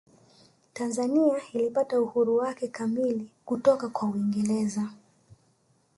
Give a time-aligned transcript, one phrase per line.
[0.73, 4.89] tanzania ilipata uhuru wake kamili kutoka kwa uingereza